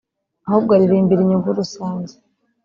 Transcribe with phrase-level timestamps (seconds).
[0.47, 2.13] ahubwo aririmbira inyungu rusange